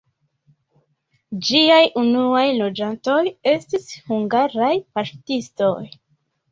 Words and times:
Ĝiaj 1.49 1.83
unuaj 2.05 2.47
loĝantoj 2.63 3.21
estis 3.55 3.87
hungaraj 4.09 4.75
paŝtistoj. 4.99 5.81